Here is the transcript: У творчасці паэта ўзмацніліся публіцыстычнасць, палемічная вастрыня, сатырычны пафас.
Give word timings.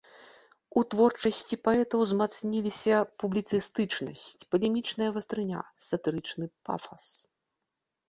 У 0.79 0.81
творчасці 0.93 1.59
паэта 1.67 1.93
ўзмацніліся 2.05 2.95
публіцыстычнасць, 3.25 4.47
палемічная 4.55 5.09
вастрыня, 5.21 5.61
сатырычны 5.89 6.45
пафас. 6.65 7.03